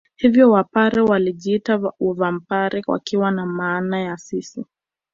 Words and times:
Hivyo 0.15 0.51
Wapare 0.51 1.01
walijiita 1.01 1.91
Vambare 2.15 2.83
wakiwa 2.87 3.31
na 3.31 3.45
maana 3.45 3.99
ya 4.01 4.17
sisi 4.17 4.65